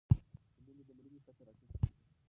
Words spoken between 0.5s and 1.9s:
د مېندو د مړینې کچه راټیټه کړئ.